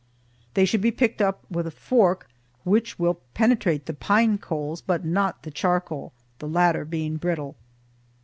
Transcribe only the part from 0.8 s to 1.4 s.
be picked